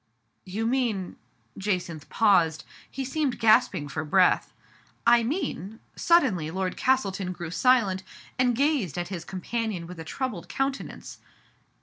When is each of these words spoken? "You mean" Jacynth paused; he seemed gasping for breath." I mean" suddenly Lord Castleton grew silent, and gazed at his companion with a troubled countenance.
"You 0.55 0.65
mean" 0.65 1.17
Jacynth 1.63 2.09
paused; 2.09 2.63
he 2.89 3.05
seemed 3.05 3.37
gasping 3.37 3.87
for 3.87 4.03
breath." 4.03 4.51
I 5.05 5.21
mean" 5.21 5.79
suddenly 5.95 6.49
Lord 6.49 6.75
Castleton 6.75 7.31
grew 7.33 7.51
silent, 7.51 8.01
and 8.39 8.55
gazed 8.55 8.97
at 8.97 9.09
his 9.09 9.23
companion 9.23 9.85
with 9.85 9.99
a 9.99 10.03
troubled 10.03 10.49
countenance. 10.49 11.19